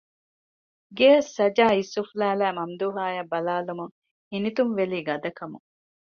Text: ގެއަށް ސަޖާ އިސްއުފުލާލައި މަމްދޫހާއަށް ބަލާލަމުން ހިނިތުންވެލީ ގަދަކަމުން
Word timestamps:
ގެއަށް 0.97 1.31
ސަޖާ 1.37 1.65
އިސްއުފުލާލައި 1.77 2.55
މަމްދޫހާއަށް 2.57 3.31
ބަލާލަމުން 3.31 3.93
ހިނިތުންވެލީ 4.31 4.99
ގަދަކަމުން 5.07 5.65